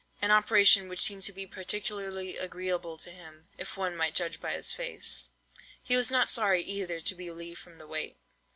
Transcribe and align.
an 0.19 0.31
operation 0.31 0.87
which 0.89 0.99
seemed 1.01 1.21
to 1.21 1.31
be 1.31 1.45
particularly 1.45 2.35
agreeable 2.35 2.97
to 2.97 3.11
him, 3.11 3.47
if 3.59 3.77
one 3.77 3.95
might 3.95 4.15
judge 4.15 4.41
by 4.41 4.53
his 4.53 4.73
face. 4.73 5.29
He 5.83 5.95
was 5.95 6.09
not 6.09 6.27
sorry 6.27 6.63
either 6.63 6.99
to 6.99 7.13
be 7.13 7.29
relieved 7.29 7.59
from 7.59 7.77
the 7.77 7.85
weight. 7.85 8.17